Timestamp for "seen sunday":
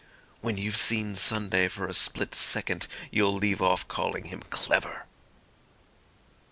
0.77-1.67